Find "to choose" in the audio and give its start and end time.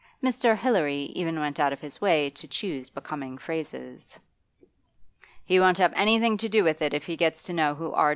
2.31-2.89